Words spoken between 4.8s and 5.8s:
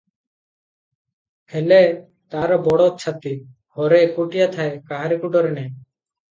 କାହାରିକୁ ଡରେ ନାହିଁ।